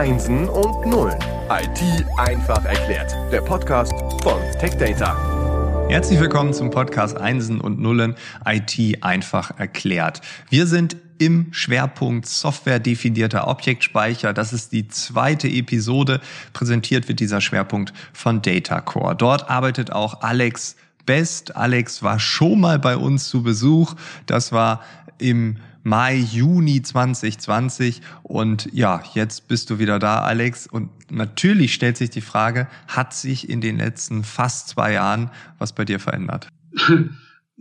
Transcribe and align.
Einsen 0.00 0.48
und 0.48 0.86
Nullen. 0.86 1.18
IT 1.50 2.06
einfach 2.16 2.64
erklärt. 2.64 3.14
Der 3.30 3.42
Podcast 3.42 3.92
von 4.22 4.40
TechData. 4.58 5.88
Herzlich 5.90 6.18
willkommen 6.18 6.54
zum 6.54 6.70
Podcast 6.70 7.18
Einsen 7.18 7.60
und 7.60 7.78
Nullen 7.78 8.14
IT 8.46 9.04
einfach 9.04 9.58
erklärt. 9.58 10.22
Wir 10.48 10.66
sind 10.66 10.96
im 11.18 11.52
Schwerpunkt 11.52 12.24
Software 12.24 12.78
definierter 12.78 13.46
Objektspeicher. 13.46 14.32
Das 14.32 14.54
ist 14.54 14.72
die 14.72 14.88
zweite 14.88 15.48
Episode. 15.48 16.22
Präsentiert 16.54 17.06
wird 17.08 17.20
dieser 17.20 17.42
Schwerpunkt 17.42 17.92
von 18.14 18.40
Datacore. 18.40 19.14
Dort 19.14 19.50
arbeitet 19.50 19.92
auch 19.92 20.22
Alex 20.22 20.76
Best. 21.04 21.56
Alex 21.56 22.02
war 22.02 22.18
schon 22.18 22.60
mal 22.60 22.78
bei 22.78 22.96
uns 22.96 23.28
zu 23.28 23.42
Besuch. 23.42 23.94
Das 24.26 24.52
war 24.52 24.80
im 25.20 25.56
Mai, 25.82 26.16
Juni 26.16 26.82
2020. 26.82 28.02
Und 28.22 28.68
ja, 28.72 29.02
jetzt 29.14 29.48
bist 29.48 29.70
du 29.70 29.78
wieder 29.78 29.98
da, 29.98 30.20
Alex. 30.20 30.66
Und 30.66 30.90
natürlich 31.10 31.74
stellt 31.74 31.96
sich 31.96 32.10
die 32.10 32.20
Frage, 32.20 32.68
hat 32.86 33.14
sich 33.14 33.48
in 33.48 33.60
den 33.60 33.78
letzten 33.78 34.24
fast 34.24 34.68
zwei 34.68 34.92
Jahren 34.92 35.30
was 35.58 35.74
bei 35.74 35.84
dir 35.84 35.98
verändert? 35.98 36.48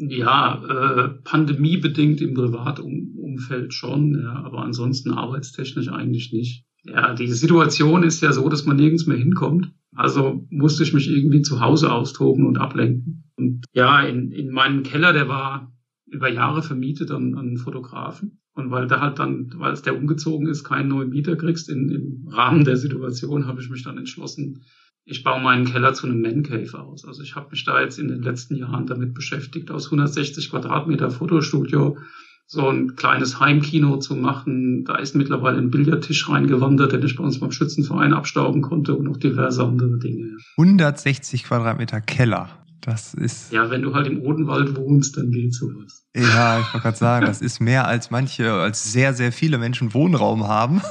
Ja, 0.01 0.63
äh, 0.63 1.09
pandemiebedingt 1.25 2.21
im 2.21 2.33
Privatumfeld 2.33 3.73
schon, 3.73 4.17
ja, 4.17 4.31
aber 4.45 4.59
ansonsten 4.59 5.11
arbeitstechnisch 5.11 5.89
eigentlich 5.89 6.31
nicht. 6.31 6.63
Ja, 6.85 7.13
die 7.13 7.27
Situation 7.27 8.03
ist 8.03 8.21
ja 8.21 8.31
so, 8.31 8.47
dass 8.47 8.65
man 8.65 8.77
nirgends 8.77 9.07
mehr 9.07 9.17
hinkommt. 9.17 9.73
Also 9.93 10.45
musste 10.49 10.83
ich 10.83 10.93
mich 10.93 11.09
irgendwie 11.09 11.41
zu 11.41 11.59
Hause 11.59 11.91
austoben 11.91 12.45
und 12.45 12.57
ablenken. 12.57 13.29
Und 13.35 13.65
ja, 13.73 14.01
in, 14.03 14.31
in 14.31 14.51
meinem 14.51 14.83
Keller, 14.83 15.11
der 15.11 15.27
war 15.27 15.69
über 16.11 16.29
Jahre 16.29 16.61
vermietet 16.61 17.11
an, 17.11 17.35
an 17.35 17.57
Fotografen. 17.57 18.41
Und 18.53 18.71
weil 18.71 18.87
da 18.87 18.99
halt 18.99 19.19
dann, 19.19 19.51
weil 19.55 19.73
es 19.73 19.83
der 19.83 19.95
umgezogen 19.95 20.47
ist, 20.47 20.63
keinen 20.63 20.89
neuen 20.89 21.09
Mieter 21.09 21.35
kriegst, 21.35 21.69
in, 21.69 21.89
im 21.89 22.27
Rahmen 22.27 22.65
der 22.65 22.77
Situation 22.77 23.47
habe 23.47 23.61
ich 23.61 23.69
mich 23.69 23.83
dann 23.83 23.97
entschlossen, 23.97 24.63
ich 25.05 25.23
baue 25.23 25.41
meinen 25.41 25.65
Keller 25.65 25.93
zu 25.93 26.07
einem 26.07 26.21
Man 26.21 26.43
Cave 26.43 26.79
aus. 26.79 27.05
Also 27.05 27.23
ich 27.23 27.35
habe 27.35 27.49
mich 27.51 27.63
da 27.63 27.81
jetzt 27.81 27.97
in 27.97 28.09
den 28.09 28.21
letzten 28.21 28.55
Jahren 28.55 28.85
damit 28.85 29.13
beschäftigt, 29.13 29.71
aus 29.71 29.85
160 29.85 30.49
Quadratmeter 30.51 31.09
Fotostudio 31.09 31.97
so 32.45 32.67
ein 32.67 32.95
kleines 32.95 33.39
Heimkino 33.39 33.97
zu 33.97 34.15
machen. 34.15 34.83
Da 34.83 34.97
ist 34.97 35.15
mittlerweile 35.15 35.57
ein 35.57 35.69
Billardtisch 35.69 36.29
reingewandert, 36.29 36.91
den 36.91 37.03
ich 37.03 37.15
bei 37.15 37.23
uns 37.23 37.39
beim 37.39 37.51
Schützenverein 37.51 38.13
abstauben 38.13 38.61
konnte 38.61 38.95
und 38.95 39.05
noch 39.05 39.17
diverse 39.17 39.63
andere 39.63 39.99
Dinge. 39.99 40.37
160 40.57 41.43
Quadratmeter 41.43 42.01
Keller. 42.01 42.58
Das 42.81 43.13
ist. 43.13 43.51
Ja, 43.51 43.69
wenn 43.69 43.81
du 43.81 43.93
halt 43.93 44.07
im 44.07 44.21
Odenwald 44.21 44.75
wohnst, 44.75 45.17
dann 45.17 45.31
geht 45.31 45.53
sowas. 45.53 46.05
Ja, 46.15 46.59
ich 46.59 46.65
wollte 46.73 46.79
gerade 46.79 46.97
sagen, 46.97 47.25
das 47.25 47.41
ist 47.41 47.59
mehr 47.59 47.87
als 47.87 48.09
manche, 48.09 48.53
als 48.53 48.91
sehr, 48.91 49.13
sehr 49.13 49.31
viele 49.31 49.57
Menschen 49.57 49.93
Wohnraum 49.93 50.47
haben. 50.47 50.81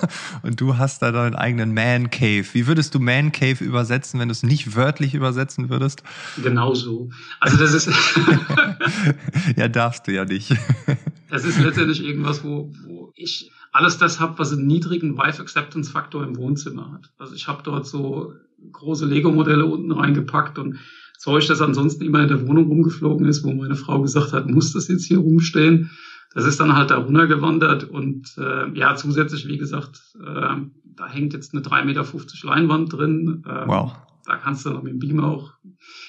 Und 0.42 0.60
du 0.60 0.76
hast 0.76 1.00
da 1.00 1.12
deinen 1.12 1.34
eigenen 1.34 1.72
Man 1.72 2.10
Cave. 2.10 2.44
Wie 2.52 2.66
würdest 2.66 2.94
du 2.94 3.00
Man 3.00 3.32
Cave 3.32 3.64
übersetzen, 3.64 4.20
wenn 4.20 4.28
du 4.28 4.32
es 4.32 4.42
nicht 4.42 4.76
wörtlich 4.76 5.14
übersetzen 5.14 5.70
würdest? 5.70 6.02
Genau 6.42 6.74
so. 6.74 7.10
Also 7.40 7.56
das 7.56 7.72
ist. 7.72 7.88
ja, 9.56 9.68
darfst 9.68 10.06
du 10.06 10.12
ja 10.12 10.24
nicht. 10.24 10.54
Es 11.30 11.44
ist 11.44 11.58
letztendlich 11.58 12.04
irgendwas, 12.04 12.44
wo, 12.44 12.70
wo 12.86 13.12
ich 13.14 13.50
alles 13.72 13.98
das 13.98 14.20
habe, 14.20 14.38
was 14.38 14.52
einen 14.52 14.66
niedrigen 14.66 15.16
Wife 15.16 15.40
Acceptance 15.40 15.90
Faktor 15.90 16.24
im 16.24 16.36
Wohnzimmer 16.36 16.92
hat. 16.92 17.10
Also 17.18 17.34
ich 17.34 17.48
habe 17.48 17.62
dort 17.62 17.86
so 17.86 18.34
große 18.72 19.06
Lego-Modelle 19.06 19.66
unten 19.66 19.92
reingepackt 19.92 20.58
und 20.58 20.78
Zeug, 21.18 21.46
das 21.48 21.60
ansonsten 21.60 22.04
immer 22.04 22.22
in 22.22 22.28
der 22.28 22.46
Wohnung 22.46 22.68
rumgeflogen 22.68 23.26
ist, 23.26 23.44
wo 23.44 23.52
meine 23.52 23.74
Frau 23.74 24.00
gesagt 24.00 24.32
hat, 24.32 24.48
muss 24.48 24.72
das 24.72 24.88
jetzt 24.88 25.04
hier 25.04 25.18
rumstehen? 25.18 25.90
Das 26.32 26.44
ist 26.46 26.60
dann 26.60 26.76
halt 26.76 26.90
da 26.90 26.98
runtergewandert 26.98 27.84
und 27.84 28.36
äh, 28.38 28.70
ja, 28.78 28.94
zusätzlich, 28.94 29.48
wie 29.48 29.58
gesagt, 29.58 30.00
äh, 30.20 30.56
da 30.84 31.08
hängt 31.08 31.32
jetzt 31.32 31.54
eine 31.54 31.62
3,50 31.62 31.84
Meter 31.84 32.04
Leinwand 32.44 32.92
drin. 32.92 33.42
Äh, 33.46 33.66
wow. 33.66 33.96
Da 34.26 34.36
kannst 34.36 34.64
du 34.64 34.70
noch 34.70 34.82
mit 34.82 34.92
dem 34.92 34.98
Beamer 35.00 35.24
auch. 35.24 35.54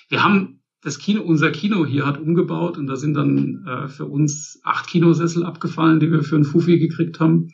Wir 0.10 0.24
haben 0.24 0.62
das 0.82 1.00
Kino, 1.00 1.22
unser 1.24 1.52
Kino 1.52 1.86
hier 1.86 2.06
hat 2.06 2.20
umgebaut 2.20 2.78
und 2.78 2.88
da 2.88 2.96
sind 2.96 3.16
dann 3.16 3.66
äh, 3.66 3.88
für 3.88 4.06
uns 4.06 4.60
acht 4.64 4.88
Kinosessel 4.88 5.44
abgefallen, 5.44 6.00
die 6.00 6.12
wir 6.12 6.24
für 6.24 6.36
einen 6.36 6.46
Fuffi 6.46 6.78
gekriegt 6.80 7.20
haben 7.20 7.52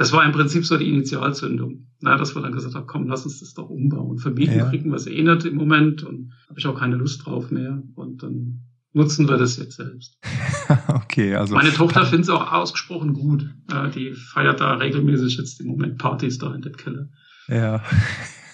das 0.00 0.12
war 0.12 0.24
im 0.24 0.32
Prinzip 0.32 0.64
so 0.64 0.78
die 0.78 0.88
Initialzündung. 0.88 1.86
Na, 2.00 2.16
dass 2.16 2.34
wir 2.34 2.40
dann 2.40 2.52
gesagt 2.52 2.74
haben, 2.74 2.86
komm, 2.86 3.06
lass 3.06 3.26
uns 3.26 3.40
das 3.40 3.52
doch 3.52 3.68
umbauen. 3.68 4.16
Vermieten 4.16 4.56
ja. 4.56 4.70
kriegen 4.70 4.88
wir 4.88 4.96
es 4.96 5.06
eh 5.06 5.22
nicht 5.22 5.44
im 5.44 5.56
Moment 5.56 6.02
und 6.04 6.32
habe 6.48 6.58
ich 6.58 6.66
auch 6.66 6.78
keine 6.78 6.96
Lust 6.96 7.26
drauf 7.26 7.50
mehr. 7.50 7.82
Und 7.96 8.22
dann 8.22 8.62
nutzen 8.94 9.28
wir 9.28 9.36
das 9.36 9.58
jetzt 9.58 9.76
selbst. 9.76 10.18
okay, 10.88 11.34
also. 11.34 11.54
Meine 11.54 11.70
Tochter 11.74 12.06
findet 12.06 12.30
es 12.30 12.30
auch 12.30 12.50
ausgesprochen 12.50 13.12
gut. 13.12 13.46
die 13.94 14.14
feiert 14.14 14.60
da 14.60 14.72
regelmäßig 14.76 15.36
jetzt 15.36 15.60
im 15.60 15.66
Moment 15.66 15.98
Partys 15.98 16.38
da 16.38 16.54
in 16.54 16.62
dem 16.62 16.78
Keller. 16.78 17.10
Ja. 17.48 17.82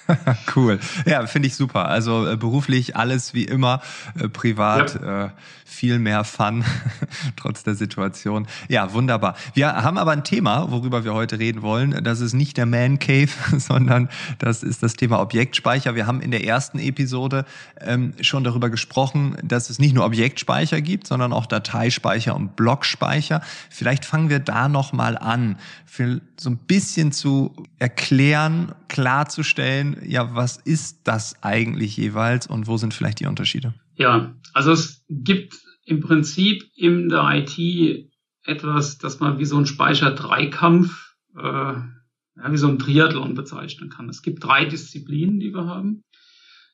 cool. 0.56 0.78
Ja, 1.04 1.26
finde 1.26 1.48
ich 1.48 1.54
super. 1.54 1.88
Also 1.88 2.26
äh, 2.26 2.36
beruflich 2.36 2.96
alles 2.96 3.34
wie 3.34 3.44
immer, 3.44 3.80
äh, 4.18 4.28
privat 4.28 5.00
ja. 5.00 5.26
äh, 5.26 5.30
viel 5.64 5.98
mehr 5.98 6.24
Fun, 6.24 6.64
trotz 7.36 7.64
der 7.64 7.74
Situation. 7.74 8.46
Ja, 8.68 8.92
wunderbar. 8.92 9.36
Wir 9.54 9.74
haben 9.74 9.98
aber 9.98 10.12
ein 10.12 10.24
Thema, 10.24 10.70
worüber 10.70 11.04
wir 11.04 11.12
heute 11.12 11.38
reden 11.38 11.62
wollen. 11.62 12.02
Das 12.04 12.20
ist 12.20 12.34
nicht 12.34 12.56
der 12.56 12.66
Man 12.66 12.98
Cave, 12.98 13.28
sondern 13.58 14.08
das 14.38 14.62
ist 14.62 14.82
das 14.82 14.94
Thema 14.94 15.20
Objektspeicher. 15.20 15.94
Wir 15.94 16.06
haben 16.06 16.20
in 16.20 16.30
der 16.30 16.44
ersten 16.44 16.78
Episode 16.78 17.44
ähm, 17.80 18.14
schon 18.20 18.44
darüber 18.44 18.70
gesprochen, 18.70 19.36
dass 19.42 19.68
es 19.68 19.78
nicht 19.78 19.94
nur 19.94 20.06
Objektspeicher 20.06 20.80
gibt, 20.80 21.06
sondern 21.06 21.32
auch 21.32 21.46
Dateispeicher 21.46 22.34
und 22.34 22.56
Blockspeicher. 22.56 23.42
Vielleicht 23.68 24.04
fangen 24.04 24.30
wir 24.30 24.38
da 24.38 24.68
nochmal 24.68 25.18
an, 25.18 25.58
für 25.84 26.20
so 26.36 26.50
ein 26.50 26.58
bisschen 26.58 27.10
zu 27.10 27.54
erklären, 27.78 28.72
klarzustellen, 28.88 29.95
ja, 30.04 30.34
was 30.34 30.56
ist 30.58 31.00
das 31.04 31.42
eigentlich 31.42 31.96
jeweils 31.96 32.46
und 32.46 32.66
wo 32.66 32.76
sind 32.76 32.94
vielleicht 32.94 33.20
die 33.20 33.26
Unterschiede? 33.26 33.74
Ja, 33.96 34.34
also 34.52 34.72
es 34.72 35.04
gibt 35.08 35.58
im 35.84 36.00
Prinzip 36.00 36.64
in 36.74 37.08
der 37.08 37.22
IT 37.32 38.10
etwas, 38.44 38.98
das 38.98 39.20
man 39.20 39.38
wie 39.38 39.44
so 39.44 39.56
ein 39.56 39.66
Speicher-Dreikampf, 39.66 41.14
äh, 41.36 41.42
ja, 41.42 42.52
wie 42.52 42.56
so 42.56 42.68
ein 42.68 42.78
Triathlon 42.78 43.34
bezeichnen 43.34 43.88
kann. 43.88 44.08
Es 44.08 44.22
gibt 44.22 44.44
drei 44.44 44.66
Disziplinen, 44.66 45.40
die 45.40 45.52
wir 45.52 45.66
haben. 45.66 46.02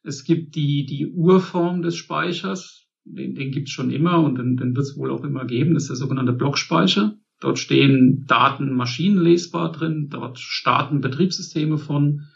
Es 0.03 0.25
gibt 0.25 0.55
die, 0.57 0.85
die 0.85 1.07
Urform 1.07 1.83
des 1.83 1.97
Speichers, 1.97 2.87
den, 3.05 3.35
den 3.35 3.53
gibt 3.53 3.69
es 3.69 3.75
schon 3.75 3.91
immer 3.91 4.23
und 4.23 4.37
den, 4.37 4.57
den 4.57 4.75
wird 4.75 4.87
es 4.87 4.97
wohl 4.97 5.11
auch 5.11 5.25
immer 5.25 5.45
geben, 5.45 5.75
das 5.75 5.85
ist 5.85 5.91
der 5.91 5.97
sogenannte 5.97 6.33
Blockspeicher. 6.33 7.17
Dort 7.41 7.59
stehen 7.59 8.25
Daten 8.29 8.73
maschinenlesbar 8.73 9.73
drin, 9.73 10.09
dort 10.09 10.39
starten 10.39 11.01
Betriebssysteme 11.01 11.77
von. 11.77 12.29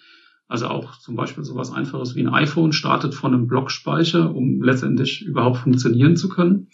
Also 0.48 0.68
auch 0.68 0.98
zum 0.98 1.16
Beispiel 1.16 1.42
sowas 1.44 1.72
Einfaches 1.72 2.14
wie 2.14 2.22
ein 2.22 2.32
iPhone 2.32 2.72
startet 2.72 3.14
von 3.14 3.34
einem 3.34 3.48
Blockspeicher, 3.48 4.34
um 4.34 4.62
letztendlich 4.62 5.22
überhaupt 5.22 5.58
funktionieren 5.58 6.16
zu 6.16 6.28
können. 6.28 6.68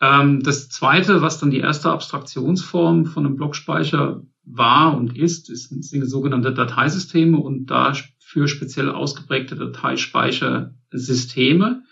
Ähm, 0.00 0.42
das 0.42 0.70
zweite, 0.70 1.20
was 1.20 1.38
dann 1.38 1.50
die 1.50 1.60
erste 1.60 1.90
Abstraktionsform 1.90 3.04
von 3.04 3.26
einem 3.26 3.36
Blockspeicher 3.36 4.22
war 4.44 4.96
und 4.96 5.14
ist, 5.16 5.50
ist, 5.50 5.68
sind 5.68 6.06
sogenannte 6.06 6.54
Dateisysteme 6.54 7.36
und 7.38 7.66
dafür 7.66 8.48
speziell 8.48 8.88
ausgeprägte 8.90 9.56
Dateispeichersysteme. 9.56 11.82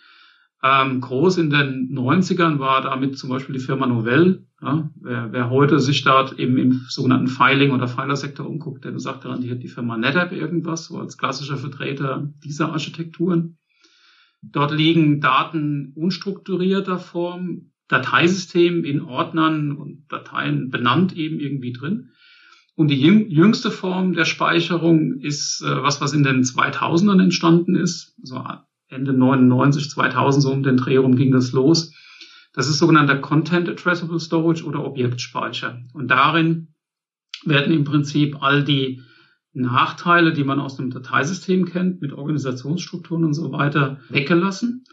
Ähm, 0.63 1.03
groß 1.03 1.37
in 1.39 1.51
den 1.51 1.95
90ern 1.95 2.59
war 2.59 2.83
damit 2.83 3.17
zum 3.19 3.31
Beispiel 3.31 3.55
die 3.55 3.65
Firma 3.65 3.87
Novell 3.87 4.48
ja, 4.61 4.91
wer, 5.01 5.33
wer 5.33 5.51
heute 5.51 5.79
sich 5.79 6.03
dort 6.03 6.39
eben 6.39 6.59
im 6.59 6.73
sogenannten 6.89 7.29
Filing- 7.29 7.71
oder 7.71 7.87
Filer-Sektor 7.87 8.47
umguckt, 8.47 8.85
der 8.85 8.99
sagt 8.99 9.25
daran, 9.25 9.41
die 9.41 9.51
hat 9.51 9.63
die 9.63 9.69
Firma 9.69 9.97
NetApp 9.97 10.33
irgendwas, 10.33 10.87
so 10.87 10.99
als 10.99 11.17
klassischer 11.17 11.57
Vertreter 11.57 12.33
dieser 12.45 12.73
Architekturen. 12.73 13.59
Dort 14.43 14.73
liegen 14.73 15.21
Daten 15.21 15.93
unstrukturierter 15.95 16.99
Form, 16.99 17.71
Dateisystem 17.87 18.85
in 18.85 19.01
Ordnern 19.03 19.73
und 19.73 20.05
Dateien 20.09 20.71
benannt 20.71 21.17
eben 21.17 21.41
irgendwie 21.41 21.73
drin. 21.73 22.11
Und 22.75 22.89
die 22.89 23.01
jüngste 23.01 23.71
Form 23.71 24.13
der 24.13 24.25
Speicherung 24.25 25.21
ist 25.21 25.63
äh, 25.63 25.83
was, 25.83 26.01
was 26.01 26.13
in 26.13 26.23
den 26.23 26.43
2000ern 26.43 27.21
entstanden 27.21 27.75
ist. 27.75 28.15
Also 28.21 28.45
Ende 28.89 29.13
99, 29.13 29.91
2000 29.91 30.43
so 30.43 30.53
um 30.53 30.63
den 30.63 30.77
Dreh 30.77 30.95
herum 30.95 31.17
ging 31.17 31.33
das 31.33 31.53
los 31.53 31.93
das 32.53 32.69
ist 32.69 32.79
sogenannter 32.79 33.17
Content 33.17 33.69
Addressable 33.69 34.21
Storage 34.21 34.65
oder 34.65 34.85
Objektspeicher. 34.85 35.83
Und 35.93 36.09
darin 36.09 36.75
werden 37.45 37.73
im 37.73 37.85
Prinzip 37.85 38.43
all 38.43 38.65
die 38.65 39.03
Nachteile, 39.53 40.33
die 40.33 40.45
man 40.45 40.61
aus 40.61 40.77
dem 40.77 40.91
Dateisystem 40.91 41.67
kennt, 41.67 42.01
mit 42.01 42.13
Organisationsstrukturen 42.13 43.25
und 43.25 43.35
so 43.35 43.53
weiter, 43.53 44.01
weggelassen. 44.09 44.85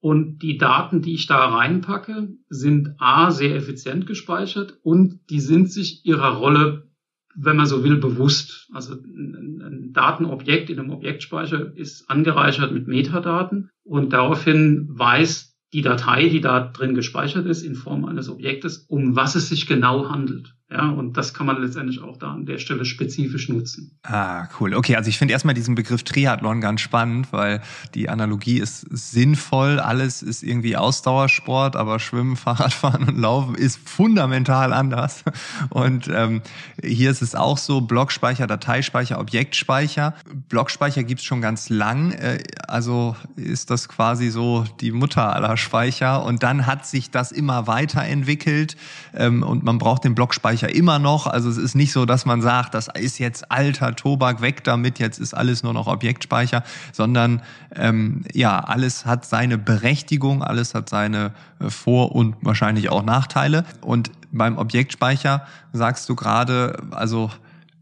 Und 0.00 0.38
die 0.42 0.56
Daten, 0.56 1.02
die 1.02 1.14
ich 1.14 1.26
da 1.26 1.46
reinpacke, 1.46 2.28
sind 2.48 2.94
A, 2.98 3.30
sehr 3.30 3.54
effizient 3.54 4.06
gespeichert 4.06 4.78
und 4.82 5.20
die 5.28 5.40
sind 5.40 5.70
sich 5.70 6.06
ihrer 6.06 6.36
Rolle, 6.36 6.88
wenn 7.34 7.56
man 7.56 7.66
so 7.66 7.84
will, 7.84 7.96
bewusst. 7.96 8.68
Also 8.72 8.94
ein 8.94 9.90
Datenobjekt 9.92 10.70
in 10.70 10.78
einem 10.78 10.90
Objektspeicher 10.90 11.76
ist 11.76 12.08
angereichert 12.08 12.72
mit 12.72 12.88
Metadaten 12.88 13.70
und 13.84 14.12
daraufhin 14.12 14.88
weiß 14.90 15.49
die 15.72 15.82
Datei, 15.82 16.28
die 16.28 16.40
da 16.40 16.60
drin 16.60 16.94
gespeichert 16.94 17.46
ist 17.46 17.62
in 17.62 17.74
Form 17.74 18.04
eines 18.04 18.28
Objektes, 18.28 18.84
um 18.88 19.16
was 19.16 19.34
es 19.34 19.48
sich 19.48 19.66
genau 19.66 20.08
handelt. 20.10 20.54
Ja, 20.72 20.88
und 20.88 21.16
das 21.16 21.34
kann 21.34 21.46
man 21.46 21.60
letztendlich 21.60 22.00
auch 22.00 22.16
da 22.16 22.30
an 22.30 22.46
der 22.46 22.58
Stelle 22.58 22.84
spezifisch 22.84 23.48
nutzen. 23.48 23.90
Ah, 24.04 24.46
cool. 24.60 24.74
Okay, 24.74 24.94
also 24.94 25.08
ich 25.08 25.18
finde 25.18 25.32
erstmal 25.32 25.54
diesen 25.54 25.74
Begriff 25.74 26.04
Triathlon 26.04 26.60
ganz 26.60 26.80
spannend, 26.80 27.32
weil 27.32 27.60
die 27.94 28.08
Analogie 28.08 28.60
ist 28.60 28.86
sinnvoll. 28.88 29.80
Alles 29.80 30.22
ist 30.22 30.44
irgendwie 30.44 30.76
Ausdauersport, 30.76 31.74
aber 31.74 31.98
Schwimmen, 31.98 32.36
Fahrradfahren 32.36 33.08
und 33.08 33.18
Laufen 33.18 33.56
ist 33.56 33.80
fundamental 33.88 34.72
anders. 34.72 35.24
Und 35.70 36.06
ähm, 36.06 36.40
hier 36.80 37.10
ist 37.10 37.22
es 37.22 37.34
auch 37.34 37.58
so, 37.58 37.80
Blockspeicher, 37.80 38.46
Dateispeicher, 38.46 39.18
Objektspeicher. 39.18 40.14
Blockspeicher 40.48 41.02
gibt's 41.02 41.24
schon 41.24 41.40
ganz 41.40 41.68
lang. 41.68 42.12
Äh, 42.12 42.44
also 42.68 43.16
ist 43.34 43.70
das 43.70 43.88
quasi 43.88 44.30
so 44.30 44.64
die 44.80 44.92
Mutter 44.92 45.34
aller 45.34 45.56
Speicher. 45.56 46.24
Und 46.24 46.44
dann 46.44 46.66
hat 46.66 46.86
sich 46.86 47.10
das 47.10 47.32
immer 47.32 47.66
weiterentwickelt 47.66 48.76
ähm, 49.14 49.42
und 49.42 49.64
man 49.64 49.78
braucht 49.78 50.04
den 50.04 50.14
Blockspeicher 50.14 50.59
Speicher 50.60 50.74
immer 50.74 50.98
noch. 50.98 51.26
Also 51.26 51.48
es 51.48 51.56
ist 51.56 51.74
nicht 51.74 51.92
so, 51.92 52.04
dass 52.04 52.26
man 52.26 52.42
sagt, 52.42 52.74
das 52.74 52.88
ist 52.88 53.18
jetzt 53.18 53.50
alter 53.50 53.94
Tobak, 53.96 54.40
weg 54.40 54.64
damit, 54.64 54.98
jetzt 54.98 55.18
ist 55.18 55.34
alles 55.34 55.62
nur 55.62 55.72
noch 55.72 55.86
Objektspeicher, 55.86 56.62
sondern 56.92 57.42
ähm, 57.74 58.24
ja, 58.32 58.58
alles 58.60 59.06
hat 59.06 59.24
seine 59.24 59.58
Berechtigung, 59.58 60.42
alles 60.42 60.74
hat 60.74 60.88
seine 60.88 61.32
äh, 61.60 61.70
Vor- 61.70 62.14
und 62.14 62.36
wahrscheinlich 62.42 62.90
auch 62.90 63.02
Nachteile. 63.02 63.64
Und 63.80 64.10
beim 64.32 64.58
Objektspeicher 64.58 65.46
sagst 65.72 66.08
du 66.08 66.14
gerade, 66.14 66.82
also 66.90 67.30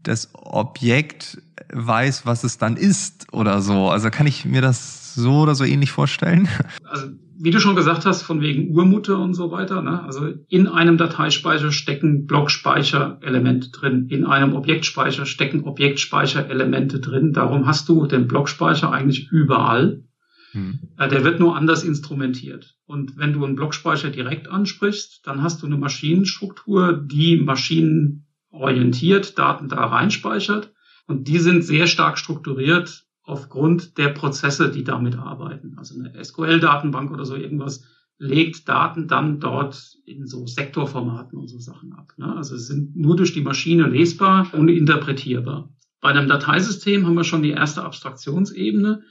das 0.03 0.29
Objekt 0.33 1.41
weiß, 1.73 2.25
was 2.25 2.43
es 2.43 2.57
dann 2.57 2.77
ist 2.77 3.31
oder 3.33 3.61
so. 3.61 3.89
Also 3.89 4.09
kann 4.09 4.25
ich 4.25 4.45
mir 4.45 4.61
das 4.61 4.98
so 5.15 5.41
oder 5.41 5.55
so 5.55 5.63
ähnlich 5.63 5.91
vorstellen? 5.91 6.47
Also 6.83 7.07
wie 7.41 7.51
du 7.51 7.61
schon 7.61 7.77
gesagt 7.77 8.05
hast, 8.05 8.21
von 8.21 8.41
wegen 8.41 8.75
Urmutter 8.75 9.17
und 9.17 9.33
so 9.33 9.49
weiter. 9.49 9.81
Ne? 9.81 10.03
Also 10.03 10.33
in 10.49 10.67
einem 10.67 10.97
Dateispeicher 10.97 11.71
stecken 11.71 12.25
Blockspeicherelemente 12.25 13.71
drin, 13.71 14.07
in 14.09 14.25
einem 14.25 14.53
Objektspeicher 14.53 15.25
stecken 15.25 15.63
Objektspeicherelemente 15.63 16.99
drin. 16.99 17.31
Darum 17.31 17.65
hast 17.65 17.87
du 17.87 18.07
den 18.07 18.27
Blockspeicher 18.27 18.91
eigentlich 18.91 19.31
überall. 19.31 20.03
Hm. 20.51 20.79
Äh, 20.97 21.07
der 21.07 21.23
wird 21.23 21.39
nur 21.39 21.55
anders 21.55 21.85
instrumentiert. 21.85 22.75
Und 22.85 23.17
wenn 23.17 23.31
du 23.31 23.45
einen 23.45 23.55
Blockspeicher 23.55 24.09
direkt 24.09 24.49
ansprichst, 24.49 25.25
dann 25.25 25.41
hast 25.41 25.61
du 25.61 25.65
eine 25.65 25.77
Maschinenstruktur, 25.77 26.91
die 26.91 27.37
maschinenorientiert 27.37 29.39
Daten 29.39 29.69
da 29.69 29.85
reinspeichert. 29.85 30.73
Und 31.07 31.29
die 31.29 31.39
sind 31.39 31.63
sehr 31.63 31.87
stark 31.87 32.17
strukturiert 32.17 33.05
aufgrund 33.29 33.97
der 33.97 34.09
Prozesse, 34.09 34.71
die 34.71 34.83
damit 34.83 35.17
arbeiten. 35.17 35.75
Also 35.77 35.99
eine 35.99 36.23
SQL-Datenbank 36.23 37.11
oder 37.11 37.25
so 37.25 37.35
irgendwas 37.35 37.83
legt 38.17 38.67
Daten 38.67 39.07
dann 39.07 39.39
dort 39.39 39.95
in 40.05 40.27
so 40.27 40.45
Sektorformaten 40.45 41.39
und 41.39 41.47
so 41.47 41.59
Sachen 41.59 41.93
ab. 41.93 42.13
Ne? 42.17 42.35
Also 42.35 42.57
sind 42.57 42.95
nur 42.97 43.15
durch 43.15 43.33
die 43.33 43.41
Maschine 43.41 43.87
lesbar 43.87 44.47
und 44.53 44.67
interpretierbar. 44.67 45.69
Bei 46.01 46.09
einem 46.09 46.27
Dateisystem 46.27 47.05
haben 47.05 47.15
wir 47.15 47.23
schon 47.23 47.43
die 47.43 47.51
erste 47.51 47.83
Abstraktionsebene. 47.83 49.03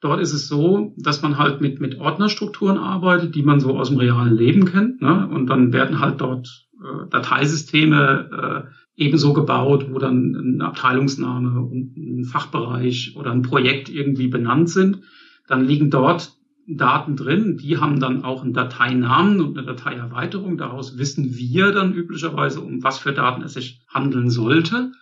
Dort 0.00 0.20
ist 0.20 0.32
es 0.32 0.48
so, 0.48 0.94
dass 0.96 1.22
man 1.22 1.38
halt 1.38 1.60
mit, 1.60 1.80
mit 1.80 1.98
Ordnerstrukturen 1.98 2.78
arbeitet, 2.78 3.34
die 3.34 3.42
man 3.42 3.60
so 3.60 3.76
aus 3.76 3.88
dem 3.88 3.98
realen 3.98 4.36
Leben 4.36 4.64
kennt. 4.66 5.02
Ne? 5.02 5.28
Und 5.28 5.48
dann 5.48 5.72
werden 5.72 6.00
halt 6.00 6.20
dort 6.20 6.66
äh, 6.82 7.08
Dateisysteme 7.10 8.64
äh, 8.70 8.85
ebenso 8.96 9.32
gebaut, 9.32 9.86
wo 9.90 9.98
dann 9.98 10.34
ein 10.34 10.62
Abteilungsname 10.62 11.60
und 11.60 11.96
ein 11.96 12.24
Fachbereich 12.24 13.14
oder 13.16 13.30
ein 13.30 13.42
Projekt 13.42 13.88
irgendwie 13.88 14.28
benannt 14.28 14.70
sind. 14.70 15.02
Dann 15.46 15.64
liegen 15.64 15.90
dort 15.90 16.32
Daten 16.66 17.14
drin, 17.14 17.58
die 17.58 17.78
haben 17.78 18.00
dann 18.00 18.24
auch 18.24 18.42
einen 18.42 18.52
Dateinamen 18.52 19.40
und 19.40 19.56
eine 19.56 19.66
Dateierweiterung. 19.66 20.56
Daraus 20.56 20.98
wissen 20.98 21.36
wir 21.36 21.70
dann 21.70 21.94
üblicherweise, 21.94 22.60
um 22.60 22.82
was 22.82 22.98
für 22.98 23.12
Daten 23.12 23.42
es 23.42 23.54
sich 23.54 23.82
handeln 23.88 24.30
sollte. 24.30 24.92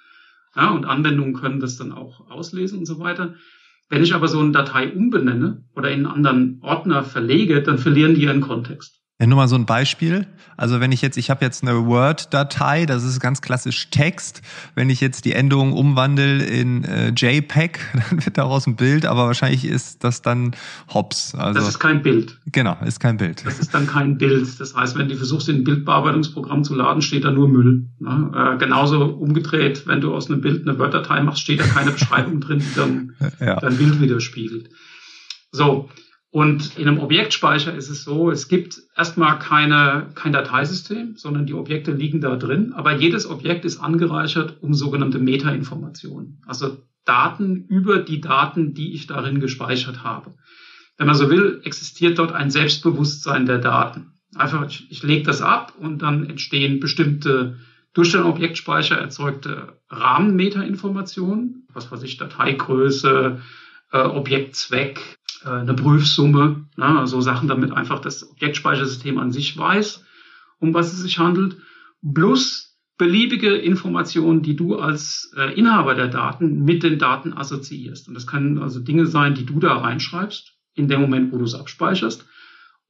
Ja, 0.55 0.71
und 0.71 0.85
Anwendungen 0.85 1.35
können 1.35 1.61
das 1.61 1.77
dann 1.77 1.93
auch 1.93 2.29
auslesen 2.31 2.81
und 2.81 2.87
so 2.87 2.99
weiter. 2.99 3.35
Wenn 3.89 4.03
ich 4.03 4.15
aber 4.15 4.29
so 4.29 4.41
eine 4.41 4.53
Datei 4.53 4.93
umbenenne 4.93 5.65
oder 5.75 5.91
in 5.91 6.05
einen 6.05 6.07
anderen 6.07 6.59
Ordner 6.63 7.03
verlege, 7.03 7.63
dann 7.63 7.79
verlieren 7.79 8.15
die 8.15 8.23
ihren 8.23 8.41
Kontext. 8.41 9.04
Ja, 9.21 9.29
nur 9.29 9.37
mal 9.37 9.47
so 9.47 9.55
ein 9.55 9.65
Beispiel. 9.65 10.27
Also 10.57 10.81
wenn 10.81 10.91
ich 10.91 11.01
jetzt, 11.01 11.17
ich 11.17 11.31
habe 11.31 11.45
jetzt 11.45 11.63
eine 11.63 11.87
Word-Datei, 11.87 12.85
das 12.85 13.05
ist 13.05 13.21
ganz 13.21 13.43
klassisch 13.43 13.91
Text. 13.91 14.43
Wenn 14.75 14.91
ich 14.91 15.01
jetzt 15.01 15.25
die 15.25 15.33
Endung 15.35 15.73
umwandle 15.73 16.45
in 16.45 16.83
äh, 16.83 17.11
JPEG, 17.11 17.79
dann 18.11 18.25
wird 18.25 18.37
daraus 18.37 18.67
ein 18.67 18.75
Bild, 18.75 19.07
aber 19.07 19.27
wahrscheinlich 19.27 19.65
ist 19.67 20.03
das 20.03 20.23
dann 20.23 20.57
Hops. 20.93 21.33
Also, 21.37 21.61
das 21.61 21.69
ist 21.69 21.79
kein 21.79 22.03
Bild. 22.03 22.41
Genau, 22.47 22.77
ist 22.85 22.99
kein 22.99 23.17
Bild. 23.17 23.47
Das 23.47 23.61
ist 23.61 23.73
dann 23.73 23.87
kein 23.87 24.19
Bild. 24.19 24.59
Das 24.59 24.75
heißt, 24.75 24.99
wenn 24.99 25.09
du 25.09 25.17
versuchst, 25.17 25.49
in 25.49 25.59
ein 25.59 25.65
Bildbearbeitungsprogramm 25.65 26.65
zu 26.65 26.75
laden, 26.75 27.01
steht 27.01 27.25
da 27.25 27.31
nur 27.31 27.49
Müll. 27.49 27.87
Ne? 28.01 28.33
Äh, 28.35 28.59
genauso 28.59 29.05
umgedreht, 29.05 29.87
wenn 29.87 30.01
du 30.01 30.13
aus 30.13 30.29
einem 30.29 30.41
Bild 30.41 30.67
eine 30.67 30.77
Word-Datei 30.77 31.23
machst, 31.23 31.43
steht 31.43 31.61
da 31.61 31.65
keine 31.65 31.93
Beschreibung 31.93 32.41
drin, 32.41 32.59
die 32.59 32.75
dann 32.75 33.13
ja. 33.41 33.61
dein 33.61 33.77
Bild 33.77 34.01
widerspiegelt. 34.01 34.71
So, 35.53 35.89
und 36.35 36.77
in 36.77 36.89
einem 36.89 36.99
Objektspeicher 36.99 37.73
ist 37.77 37.89
es 37.89 38.03
so, 38.03 38.29
es 38.29 38.49
gibt 38.49 38.83
erstmal 38.97 39.39
keine, 39.39 40.11
kein 40.17 40.33
Dateisystem, 40.33 41.15
sondern 41.17 41.47
die 41.47 41.55
Objekte 41.55 41.93
liegen 41.93 42.21
da 42.21 42.35
drin. 42.35 42.73
Aber 42.73 42.97
jedes 42.97 43.31
Objekt 43.31 43.65
ist 43.65 43.79
angereichert 43.79 44.61
um 44.61 44.75
sogenannte 44.75 45.21
Metainformationen. 45.21 46.43
Also 46.45 46.79
Daten 47.05 47.67
über 47.69 48.01
die 48.01 48.21
Daten, 48.21 48.75
die 48.75 48.95
ich 48.95 49.07
darin 49.07 49.39
gespeichert 49.39 50.03
habe. 50.03 50.35
Wenn 50.99 51.07
man 51.07 51.15
so 51.15 51.31
will, 51.31 51.61
existiert 51.63 52.19
dort 52.19 52.33
ein 52.33 52.51
Selbstbewusstsein 52.51 53.47
der 53.47 53.59
Daten. 53.59 54.15
Einfach, 54.35 54.67
ich, 54.67 54.91
ich 54.91 55.05
lege 55.05 55.23
das 55.23 55.41
ab 55.41 55.75
und 55.79 56.03
dann 56.03 56.29
entstehen 56.29 56.81
bestimmte 56.81 57.61
durch 57.93 58.11
den 58.11 58.25
Objektspeicher 58.25 58.99
erzeugte 58.99 59.79
Rahmenmetainformationen, 59.89 61.69
was 61.73 61.93
weiß 61.93 62.03
ich, 62.03 62.17
Dateigröße, 62.17 63.41
äh, 63.93 63.99
Objektzweck, 63.99 64.99
äh, 65.45 65.49
eine 65.49 65.75
Prüfsumme, 65.75 66.67
ne, 66.77 66.99
also 66.99 67.21
Sachen, 67.21 67.49
damit 67.49 67.73
einfach 67.73 68.01
das 68.01 68.29
Objektspeichersystem 68.31 69.19
an 69.19 69.33
sich 69.33 69.57
weiß, 69.57 70.05
um 70.59 70.75
was 70.75 70.93
es 70.93 71.01
sich 71.01 71.19
handelt, 71.19 71.57
plus 72.15 72.77
beliebige 72.97 73.55
Informationen, 73.55 74.43
die 74.43 74.57
du 74.57 74.77
als 74.77 75.33
äh, 75.37 75.53
Inhaber 75.59 75.95
der 75.95 76.09
Daten 76.09 76.65
mit 76.65 76.83
den 76.83 76.99
Daten 76.99 77.33
assoziierst. 77.33 78.09
Und 78.09 78.15
das 78.15 78.27
können 78.27 78.59
also 78.59 78.81
Dinge 78.81 79.07
sein, 79.07 79.35
die 79.35 79.47
du 79.47 79.59
da 79.59 79.79
reinschreibst, 79.79 80.53
in 80.75 80.89
dem 80.89 81.01
Moment, 81.01 81.33
wo 81.33 81.39
du 81.39 81.45
es 81.45 81.55
abspeicherst, 81.55 82.27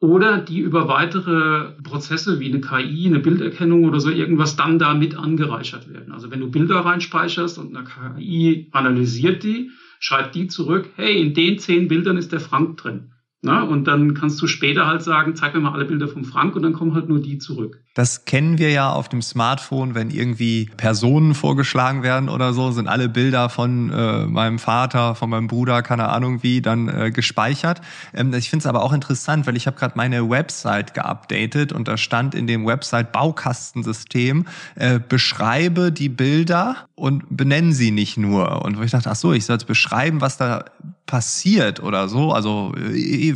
oder 0.01 0.39
die 0.39 0.59
über 0.59 0.89
weitere 0.89 1.73
Prozesse 1.83 2.39
wie 2.39 2.51
eine 2.51 2.61
KI, 2.61 3.07
eine 3.07 3.21
Bilderkennung 3.21 3.85
oder 3.85 4.01
so 4.01 4.11
irgendwas 4.11 4.57
dann 4.57 4.79
da 4.79 4.93
mit 4.93 5.17
angereichert 5.17 5.89
werden. 5.89 6.13
Also 6.13 6.31
wenn 6.31 6.41
du 6.41 6.51
Bilder 6.51 6.81
reinspeicherst 6.81 7.59
und 7.59 7.75
eine 7.75 7.87
KI 7.87 8.69
analysiert 8.73 9.43
die, 9.43 9.71
schreibt 10.05 10.35
die 10.35 10.49
zurück, 10.49 10.91
hey, 10.97 11.19
in 11.19 11.33
den 11.33 11.59
zehn 11.59 11.89
Bildern 11.89 12.19
ist 12.19 12.31
der 12.31 12.41
Frank 12.41 12.77
drin. 12.77 13.14
Na, 13.45 13.63
und 13.63 13.85
dann 13.85 14.15
kannst 14.15 14.41
du 14.41 14.47
später 14.47 14.87
halt 14.87 15.03
sagen, 15.03 15.37
zeig 15.37 15.55
mir 15.55 15.61
mal 15.61 15.75
alle 15.75 15.85
Bilder 15.85 16.09
vom 16.09 16.25
Frank 16.25 16.57
und 16.57 16.63
dann 16.63 16.73
kommen 16.73 16.95
halt 16.95 17.11
nur 17.11 17.21
die 17.21 17.37
zurück. 17.37 17.79
Das 17.93 18.25
kennen 18.25 18.57
wir 18.57 18.71
ja 18.71 18.91
auf 18.91 19.11
dem 19.11 19.21
Smartphone, 19.21 19.95
wenn 19.95 20.09
irgendwie 20.09 20.71
Personen 20.79 21.35
vorgeschlagen 21.35 22.03
werden 22.03 22.31
oder 22.31 22.55
so, 22.55 22.71
sind 22.73 22.89
alle 22.89 23.11
Bilder 23.11 23.51
von 23.51 23.91
äh, 23.91 24.27
meinem 24.27 24.59
Vater, 24.59 25.15
von 25.15 25.29
meinem 25.29 25.47
Bruder, 25.47 25.83
keine 25.83 26.09
Ahnung 26.09 26.43
wie, 26.43 26.63
dann 26.63 26.89
äh, 26.89 27.11
gespeichert. 27.11 27.83
Ähm, 28.15 28.33
ich 28.33 28.49
finde 28.49 28.63
es 28.63 28.67
aber 28.67 28.83
auch 28.83 28.95
interessant, 28.95 29.47
weil 29.47 29.59
ich 29.59 29.67
habe 29.67 29.77
gerade 29.77 29.93
meine 29.95 30.29
Website 30.29 30.95
geupdatet 30.95 31.73
und 31.73 31.87
da 31.87 31.99
stand 31.99 32.35
in 32.35 32.47
dem 32.47 32.65
Website 32.65 33.13
Baukastensystem, 33.13 34.47
äh, 34.75 34.99
beschreibe 35.07 35.93
die 35.93 36.09
Bilder 36.09 36.89
und 36.95 37.25
benennen 37.29 37.75
sie 37.75 37.91
nicht 37.91 38.17
nur. 38.17 38.65
Und 38.65 38.79
wo 38.79 38.83
ich 38.83 38.91
dachte, 38.91 39.11
ach 39.11 39.17
so, 39.17 39.35
ich 39.35 39.45
soll 39.45 39.55
jetzt 39.55 39.67
beschreiben, 39.67 40.23
was 40.23 40.39
da 40.39 40.65
passiert 41.07 41.83
oder 41.83 42.09
so. 42.09 42.33
Also 42.33 42.73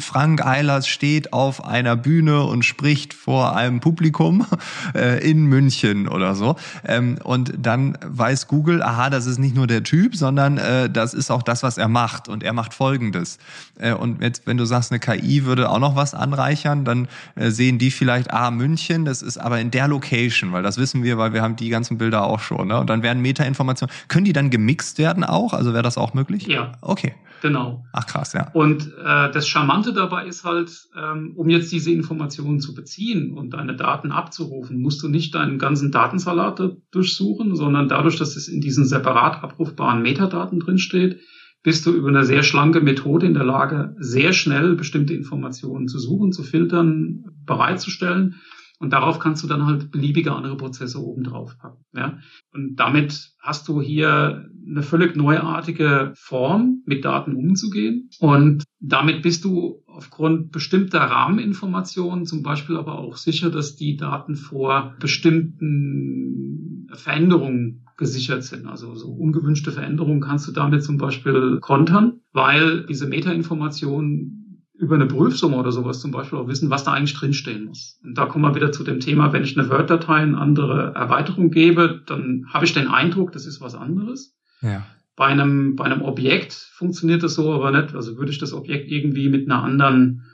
Frank 0.01 0.45
Eilers 0.45 0.87
steht 0.89 1.33
auf 1.33 1.65
einer 1.65 1.97
Bühne 1.97 2.43
und 2.43 2.65
spricht 2.65 3.15
vor 3.15 3.57
einem 3.57 3.81
Publikum 3.81 4.47
äh, 4.95 5.23
in 5.29 5.47
München 5.47 6.09
oder 6.09 6.35
so. 6.35 6.57
Ähm, 6.85 7.19
und 7.25 7.53
dann 7.59 7.99
weiß 8.05 8.49
Google, 8.49 8.83
aha, 8.83 9.11
das 9.11 9.27
ist 9.27 9.39
nicht 9.39 9.55
nur 9.55 9.67
der 9.67 9.83
Typ, 9.83 10.17
sondern 10.17 10.59
äh, 10.59 10.91
das 10.91 11.15
ist 11.15 11.31
auch 11.31 11.43
das, 11.43 11.63
was 11.63 11.79
er 11.79 11.89
macht. 11.89 12.29
Und 12.29 12.43
er 12.43 12.53
macht 12.53 12.75
Folgendes. 12.75 13.39
Äh, 13.79 13.93
und 13.93 14.23
jetzt, 14.23 14.47
wenn 14.47 14.57
du 14.57 14.65
sagst, 14.65 14.93
eine 14.93 15.01
KI 15.01 15.45
würde 15.45 15.71
auch 15.71 15.79
noch 15.79 15.97
was 15.97 16.15
anreichern, 16.15 16.85
dann 16.85 17.09
äh, 17.35 17.51
sehen 17.51 17.79
die 17.79 17.91
vielleicht, 17.91 18.33
ah, 18.33 18.51
München, 18.51 19.05
das 19.05 19.23
ist 19.23 19.39
aber 19.39 19.61
in 19.61 19.71
der 19.71 19.89
Location, 19.89 20.53
weil 20.53 20.63
das 20.63 20.79
wissen 20.79 21.03
wir, 21.03 21.19
weil 21.19 21.33
wir 21.33 21.43
haben 21.43 21.57
die 21.57 21.69
ganzen 21.69 21.99
Bilder 21.99 22.25
auch 22.25 22.41
schon. 22.41 22.69
Ne? 22.69 22.79
Und 22.79 22.91
dann 22.91 23.03
werden 23.03 23.23
Metainformationen, 23.23 23.95
können 24.09 24.25
die 24.25 24.33
dann 24.33 24.51
gemixt 24.51 24.99
werden 24.99 25.25
auch? 25.25 25.53
Also 25.53 25.73
wäre 25.73 25.83
das 25.83 25.99
auch 25.99 26.15
möglich? 26.15 26.47
Ja. 26.47 26.73
Okay. 26.81 27.15
Genau. 27.41 27.85
Ach 27.93 28.07
krass, 28.07 28.33
ja. 28.33 28.49
Und 28.53 28.93
äh, 29.05 29.31
das 29.31 29.49
Charmante 29.49 29.88
dabei 29.93 30.27
ist 30.27 30.45
halt, 30.45 30.71
ähm, 30.97 31.33
um 31.37 31.49
jetzt 31.49 31.71
diese 31.73 31.91
Informationen 31.91 32.61
zu 32.61 32.75
beziehen 32.75 33.33
und 33.33 33.55
deine 33.55 33.77
Daten 33.77 34.13
abzurufen, 34.13 34.81
musst 34.81 35.03
du 35.03 35.09
nicht 35.09 35.35
deinen 35.35 35.59
ganzen 35.59 35.91
Datensalat 35.91 36.61
durchsuchen, 36.91 37.57
sondern 37.57 37.89
dadurch, 37.89 38.17
dass 38.17 38.37
es 38.37 38.49
in 38.49 38.61
diesen 38.61 38.85
separat 38.85 39.43
abrufbaren 39.43 40.03
Metadaten 40.03 40.61
drinsteht, 40.61 41.21
bist 41.63 41.85
du 41.87 41.93
über 41.93 42.09
eine 42.09 42.25
sehr 42.25 42.43
schlanke 42.43 42.81
Methode 42.81 43.27
in 43.27 43.35
der 43.35 43.45
Lage, 43.45 43.95
sehr 43.99 44.33
schnell 44.33 44.77
bestimmte 44.77 45.15
Informationen 45.15 45.89
zu 45.89 45.99
suchen, 45.99 46.33
zu 46.33 46.43
filtern, 46.43 47.25
bereitzustellen 47.45 48.37
Und 48.79 48.93
darauf 48.93 49.19
kannst 49.19 49.43
du 49.43 49.49
dann 49.49 49.67
halt 49.67 49.91
beliebige 49.91 50.33
andere 50.33 50.57
Prozesse 50.57 51.01
oben 51.01 51.25
drauf 51.25 51.59
packen. 51.59 51.85
Ja? 51.95 52.19
Und 52.53 52.77
damit 52.77 53.33
hast 53.41 53.67
du 53.69 53.81
hier 53.81 54.49
eine 54.69 54.83
völlig 54.83 55.17
neuartige 55.17 56.13
Form, 56.17 56.83
mit 56.85 57.05
Daten 57.05 57.35
umzugehen. 57.35 58.11
Und 58.21 58.65
damit 58.81 59.23
bist 59.23 59.45
du 59.45 59.83
aufgrund 59.87 60.53
bestimmter 60.53 61.01
Rahmeninformationen 61.01 62.27
zum 62.27 62.43
Beispiel 62.43 62.77
aber 62.77 62.99
auch 62.99 63.17
sicher, 63.17 63.51
dass 63.51 63.77
die 63.77 63.97
Daten 63.97 64.37
vor 64.37 64.95
bestimmten 65.01 66.87
Veränderungen 66.93 67.85
gesichert 67.97 68.45
sind. 68.45 68.67
Also 68.67 68.95
so 68.95 69.09
ungewünschte 69.09 69.73
Veränderungen 69.73 70.21
kannst 70.21 70.47
du 70.49 70.53
damit 70.53 70.85
zum 70.85 70.99
Beispiel 70.99 71.59
kontern, 71.61 72.21
weil 72.33 72.87
diese 72.87 73.09
Metainformationen 73.09 74.39
über 74.79 74.95
eine 74.95 75.07
Prüfsumme 75.07 75.57
oder 75.57 75.73
sowas 75.73 76.01
zum 76.01 76.13
Beispiel 76.13 76.39
auch 76.39 76.47
wissen, 76.47 76.71
was 76.71 76.85
da 76.85 76.93
eigentlich 76.93 77.19
drinstehen 77.19 77.65
muss. 77.65 77.99
Und 78.05 78.17
da 78.17 78.27
kommen 78.27 78.45
wir 78.45 78.55
wieder 78.55 78.71
zu 78.71 78.85
dem 78.85 79.01
Thema, 79.01 79.33
wenn 79.33 79.43
ich 79.43 79.59
eine 79.59 79.69
Word-Datei 79.69 80.15
eine 80.15 80.39
andere 80.39 80.93
Erweiterung 80.95 81.51
gebe, 81.51 82.03
dann 82.07 82.47
habe 82.49 82.65
ich 82.65 82.75
den 82.75 82.87
Eindruck, 82.87 83.33
das 83.33 83.45
ist 83.47 83.61
was 83.61 83.75
anderes. 83.75 84.38
Ja. 84.61 84.87
Bei 85.17 85.27
einem, 85.27 85.75
bei 85.75 85.85
einem 85.85 86.03
Objekt 86.03 86.53
funktioniert 86.53 87.23
das 87.23 87.35
so 87.35 87.53
aber 87.53 87.71
nicht. 87.73 87.95
Also 87.95 88.17
würde 88.17 88.31
ich 88.31 88.39
das 88.39 88.53
Objekt 88.53 88.91
irgendwie 88.91 89.29
mit 89.29 89.51
einer 89.51 89.63
anderen 89.63 90.25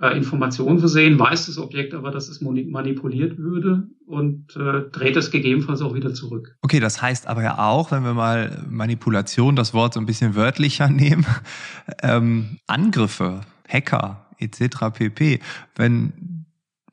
äh, 0.00 0.16
Information 0.16 0.78
versehen, 0.78 1.18
weiß 1.18 1.46
das 1.46 1.58
Objekt 1.58 1.92
aber, 1.92 2.12
dass 2.12 2.28
es 2.28 2.40
manipuliert 2.40 3.38
würde 3.38 3.88
und 4.06 4.54
äh, 4.56 4.82
dreht 4.92 5.16
es 5.16 5.32
gegebenenfalls 5.32 5.82
auch 5.82 5.94
wieder 5.94 6.14
zurück. 6.14 6.56
Okay, 6.62 6.78
das 6.78 7.02
heißt 7.02 7.26
aber 7.26 7.42
ja 7.42 7.58
auch, 7.58 7.90
wenn 7.90 8.04
wir 8.04 8.14
mal 8.14 8.64
Manipulation, 8.70 9.56
das 9.56 9.74
Wort 9.74 9.94
so 9.94 10.00
ein 10.00 10.06
bisschen 10.06 10.36
wörtlicher 10.36 10.88
nehmen, 10.88 11.26
ähm, 12.02 12.58
Angriffe 12.68 13.40
Hacker 13.68 14.26
etc. 14.38 14.92
pp. 14.94 15.40
Wenn 15.74 16.44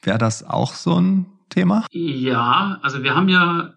wäre 0.01 0.17
das 0.17 0.43
auch 0.43 0.73
so 0.73 0.99
ein 0.99 1.25
Thema? 1.49 1.85
Ja, 1.91 2.79
also 2.81 3.03
wir 3.03 3.15
haben 3.15 3.29
ja 3.29 3.73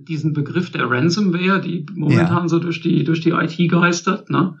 diesen 0.00 0.32
Begriff 0.32 0.70
der 0.70 0.90
Ransomware, 0.90 1.60
die 1.60 1.86
momentan 1.94 2.44
ja. 2.44 2.48
so 2.48 2.58
durch 2.58 2.80
die 2.80 3.04
durch 3.04 3.20
die 3.20 3.30
IT 3.30 3.70
geistert, 3.70 4.30
ne? 4.30 4.58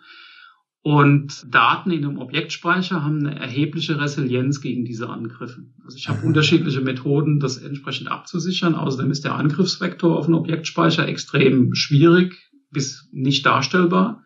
Und 0.82 1.52
Daten 1.52 1.90
in 1.90 2.04
einem 2.04 2.18
Objektspeicher 2.18 3.02
haben 3.02 3.26
eine 3.26 3.40
erhebliche 3.40 3.98
Resilienz 3.98 4.60
gegen 4.60 4.84
diese 4.84 5.08
Angriffe. 5.08 5.64
Also 5.84 5.96
ich 5.96 6.08
habe 6.08 6.20
unterschiedliche 6.26 6.80
Methoden, 6.80 7.40
das 7.40 7.58
entsprechend 7.58 8.08
abzusichern. 8.08 8.76
Außerdem 8.76 9.10
ist 9.10 9.24
der 9.24 9.34
Angriffsvektor 9.34 10.16
auf 10.16 10.26
einen 10.26 10.34
Objektspeicher 10.34 11.08
extrem 11.08 11.74
schwierig 11.74 12.36
bis 12.70 13.08
nicht 13.10 13.44
darstellbar. 13.44 14.22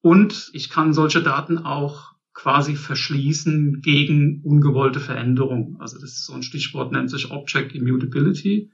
Und 0.00 0.50
ich 0.52 0.70
kann 0.70 0.92
solche 0.92 1.22
Daten 1.22 1.58
auch 1.58 2.12
quasi 2.34 2.76
verschließen 2.76 3.80
gegen 3.80 4.42
ungewollte 4.44 5.00
Veränderung. 5.00 5.78
Also 5.80 5.98
das 5.98 6.12
ist 6.12 6.26
so 6.26 6.34
ein 6.34 6.44
Stichwort, 6.44 6.92
nennt 6.92 7.10
sich 7.10 7.30
Object 7.30 7.74
Immutability. 7.74 8.70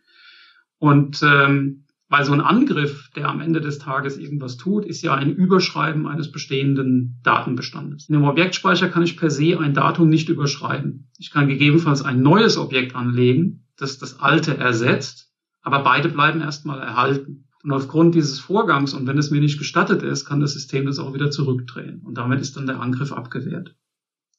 Und 0.80 1.22
ähm, 1.22 1.84
weil 2.08 2.24
so 2.24 2.32
ein 2.32 2.40
Angriff, 2.40 3.08
der 3.14 3.28
am 3.28 3.40
Ende 3.40 3.60
des 3.60 3.78
Tages 3.78 4.16
irgendwas 4.16 4.56
tut, 4.56 4.84
ist 4.84 5.02
ja 5.02 5.14
ein 5.14 5.32
Überschreiben 5.32 6.08
eines 6.08 6.32
bestehenden 6.32 7.20
Datenbestandes. 7.22 8.08
In 8.08 8.16
einem 8.16 8.24
Objektspeicher 8.24 8.88
kann 8.88 9.04
ich 9.04 9.16
per 9.16 9.30
se 9.30 9.60
ein 9.60 9.74
Datum 9.74 10.08
nicht 10.08 10.28
überschreiben. 10.28 11.08
Ich 11.18 11.30
kann 11.30 11.46
gegebenenfalls 11.46 12.02
ein 12.02 12.20
neues 12.20 12.58
Objekt 12.58 12.96
anlegen, 12.96 13.68
das 13.76 13.98
das 13.98 14.18
alte 14.18 14.56
ersetzt, 14.56 15.30
aber 15.62 15.84
beide 15.84 16.08
bleiben 16.08 16.40
erstmal 16.40 16.80
erhalten. 16.80 17.44
Und 17.62 17.72
aufgrund 17.72 18.14
dieses 18.14 18.40
Vorgangs, 18.40 18.94
und 18.94 19.06
wenn 19.06 19.18
es 19.18 19.30
mir 19.30 19.40
nicht 19.40 19.58
gestattet 19.58 20.02
ist, 20.02 20.24
kann 20.24 20.40
das 20.40 20.54
System 20.54 20.86
das 20.86 20.98
auch 20.98 21.14
wieder 21.14 21.30
zurückdrehen. 21.30 22.00
Und 22.00 22.16
damit 22.18 22.40
ist 22.40 22.56
dann 22.56 22.66
der 22.66 22.80
Angriff 22.80 23.12
abgewehrt. 23.12 23.76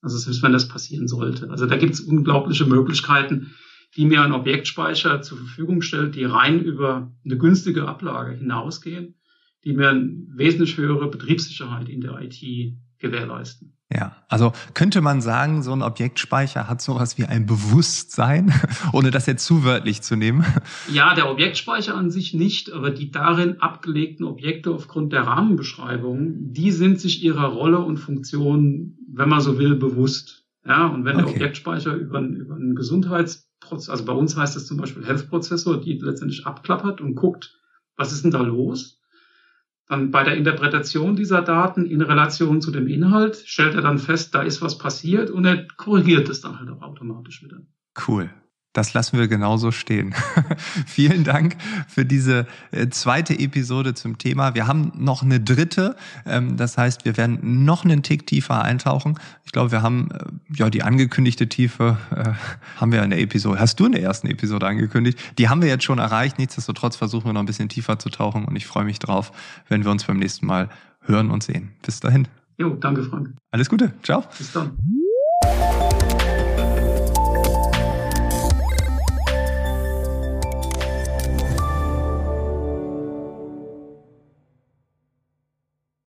Also 0.01 0.17
selbst 0.17 0.41
wenn 0.43 0.53
das 0.53 0.67
passieren 0.67 1.07
sollte. 1.07 1.49
Also 1.51 1.67
da 1.67 1.77
gibt 1.77 1.93
es 1.93 2.01
unglaubliche 2.01 2.65
Möglichkeiten, 2.65 3.53
die 3.95 4.05
mir 4.05 4.21
ein 4.21 4.31
Objektspeicher 4.31 5.21
zur 5.21 5.37
Verfügung 5.37 5.81
stellt, 5.81 6.15
die 6.15 6.23
rein 6.23 6.61
über 6.61 7.11
eine 7.25 7.37
günstige 7.37 7.87
Ablage 7.87 8.37
hinausgehen, 8.37 9.15
die 9.63 9.73
mir 9.73 9.89
eine 9.89 10.25
wesentlich 10.33 10.77
höhere 10.77 11.09
Betriebssicherheit 11.09 11.89
in 11.89 12.01
der 12.01 12.19
IT 12.21 12.41
gewährleisten. 12.99 13.77
Ja, 13.93 14.15
also 14.29 14.53
könnte 14.73 15.01
man 15.01 15.19
sagen, 15.19 15.63
so 15.63 15.73
ein 15.73 15.81
Objektspeicher 15.81 16.69
hat 16.69 16.81
sowas 16.81 17.17
wie 17.17 17.25
ein 17.25 17.45
Bewusstsein, 17.45 18.53
ohne 18.93 19.11
das 19.11 19.25
jetzt 19.25 19.45
zu 19.45 19.65
wörtlich 19.65 20.01
zu 20.01 20.15
nehmen. 20.15 20.45
Ja, 20.89 21.13
der 21.13 21.29
Objektspeicher 21.29 21.95
an 21.95 22.09
sich 22.09 22.33
nicht, 22.33 22.71
aber 22.71 22.91
die 22.91 23.11
darin 23.11 23.59
abgelegten 23.59 24.25
Objekte 24.25 24.71
aufgrund 24.71 25.11
der 25.11 25.23
Rahmenbeschreibung, 25.23 26.53
die 26.53 26.71
sind 26.71 27.01
sich 27.01 27.21
ihrer 27.21 27.47
Rolle 27.47 27.79
und 27.79 27.97
Funktion, 27.97 28.97
wenn 29.13 29.27
man 29.27 29.41
so 29.41 29.59
will, 29.59 29.75
bewusst. 29.75 30.45
Ja, 30.65 30.87
und 30.87 31.03
wenn 31.03 31.15
okay. 31.15 31.25
der 31.25 31.35
Objektspeicher 31.35 31.93
über, 31.95 32.21
über 32.21 32.55
einen 32.55 32.75
Gesundheitsprozess, 32.75 33.50
also 33.69 34.05
bei 34.05 34.13
uns 34.13 34.35
heißt 34.35 34.55
das 34.55 34.65
zum 34.65 34.77
Beispiel 34.77 35.05
Health-Prozessor, 35.05 35.79
die 35.81 35.99
letztendlich 35.99 36.45
abklappert 36.45 37.01
und 37.01 37.15
guckt, 37.15 37.57
was 37.95 38.11
ist 38.11 38.23
denn 38.23 38.31
da 38.31 38.41
los? 38.41 38.99
Dann 39.87 40.11
bei 40.11 40.23
der 40.23 40.37
Interpretation 40.37 41.15
dieser 41.15 41.41
Daten 41.41 41.85
in 41.85 42.01
Relation 42.01 42.61
zu 42.61 42.71
dem 42.71 42.87
Inhalt 42.87 43.35
stellt 43.35 43.75
er 43.75 43.81
dann 43.81 43.99
fest, 43.99 44.33
da 44.33 44.41
ist 44.41 44.61
was 44.61 44.77
passiert 44.77 45.29
und 45.29 45.45
er 45.45 45.67
korrigiert 45.77 46.29
es 46.29 46.41
dann 46.41 46.59
halt 46.59 46.69
auch 46.69 46.81
automatisch 46.81 47.43
wieder. 47.43 47.61
Cool. 48.07 48.29
Das 48.73 48.93
lassen 48.93 49.19
wir 49.19 49.27
genauso 49.27 49.71
stehen. 49.71 50.15
Vielen 50.85 51.25
Dank 51.25 51.57
für 51.87 52.05
diese 52.05 52.47
äh, 52.71 52.87
zweite 52.87 53.37
Episode 53.37 53.93
zum 53.93 54.17
Thema. 54.17 54.55
Wir 54.55 54.65
haben 54.65 54.93
noch 54.95 55.23
eine 55.23 55.41
dritte. 55.41 55.97
Ähm, 56.25 56.55
das 56.55 56.77
heißt, 56.77 57.03
wir 57.03 57.17
werden 57.17 57.65
noch 57.65 57.83
einen 57.83 58.01
Tick 58.01 58.25
tiefer 58.25 58.61
eintauchen. 58.61 59.19
Ich 59.43 59.51
glaube, 59.51 59.71
wir 59.71 59.81
haben 59.81 60.09
äh, 60.11 60.23
ja 60.55 60.69
die 60.69 60.83
angekündigte 60.83 61.49
Tiefe 61.49 61.97
äh, 62.15 62.31
haben 62.79 62.93
wir 62.93 63.03
in 63.03 63.09
der 63.09 63.19
Episode. 63.19 63.59
Hast 63.59 63.79
du 63.79 63.87
in 63.87 63.91
der 63.91 64.03
ersten 64.03 64.27
Episode 64.27 64.65
angekündigt? 64.67 65.19
Die 65.37 65.49
haben 65.49 65.61
wir 65.61 65.67
jetzt 65.67 65.83
schon 65.83 65.99
erreicht. 65.99 66.39
Nichtsdestotrotz 66.39 66.95
versuchen 66.95 67.25
wir 67.25 67.33
noch 67.33 67.41
ein 67.41 67.47
bisschen 67.47 67.67
tiefer 67.67 67.99
zu 67.99 68.09
tauchen 68.09 68.45
und 68.45 68.55
ich 68.55 68.67
freue 68.67 68.85
mich 68.85 68.99
drauf, 68.99 69.33
wenn 69.67 69.83
wir 69.83 69.91
uns 69.91 70.05
beim 70.05 70.17
nächsten 70.17 70.45
Mal 70.45 70.69
hören 71.01 71.29
und 71.29 71.43
sehen. 71.43 71.71
Bis 71.81 71.99
dahin. 71.99 72.27
Jo, 72.57 72.75
danke, 72.75 73.03
Frank. 73.03 73.33
Alles 73.51 73.69
Gute. 73.69 73.91
Ciao. 74.03 74.23
Bis 74.37 74.53
dann. 74.53 74.77